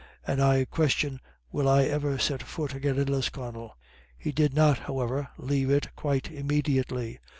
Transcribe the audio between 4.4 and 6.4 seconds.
not, however, leave it quite